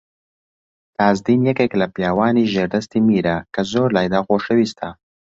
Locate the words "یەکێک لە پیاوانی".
1.49-2.49